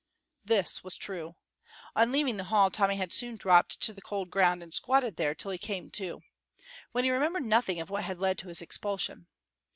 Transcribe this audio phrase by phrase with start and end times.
[0.43, 1.35] This was true.
[1.95, 5.35] On leaving the hall Tommy had soon dropped to the cold ground and squatted there
[5.35, 6.23] till he came to,
[6.91, 9.27] when he remembered nothing of what had led to his expulsion.